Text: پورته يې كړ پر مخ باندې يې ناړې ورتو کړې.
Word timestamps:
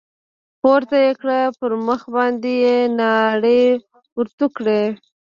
پورته 0.61 0.95
يې 1.05 1.11
كړ 1.19 1.29
پر 1.59 1.71
مخ 1.87 2.01
باندې 2.15 2.51
يې 2.63 2.77
ناړې 2.99 3.61
ورتو 4.17 4.47
کړې. 4.57 4.83